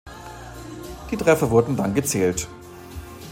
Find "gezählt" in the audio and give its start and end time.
1.93-2.47